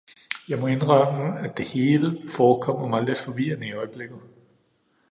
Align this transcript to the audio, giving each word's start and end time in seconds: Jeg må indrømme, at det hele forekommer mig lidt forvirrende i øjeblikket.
Jeg 0.49 0.59
må 0.59 0.67
indrømme, 0.67 1.27
at 1.39 1.53
det 1.57 1.65
hele 1.73 2.17
forekommer 2.37 2.87
mig 2.87 3.03
lidt 3.03 3.17
forvirrende 3.17 3.67
i 3.67 3.71
øjeblikket. 3.73 4.19